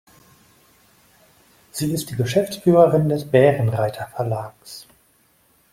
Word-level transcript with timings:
Sie 1.71 1.91
ist 1.91 2.09
die 2.09 2.15
Geschäftsführerin 2.15 3.07
des 3.07 3.23
Bärenreiter-Verlags. 3.29 4.87